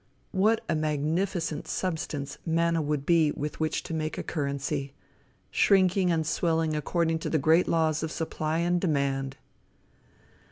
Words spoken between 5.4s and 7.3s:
shrinking and swelling according to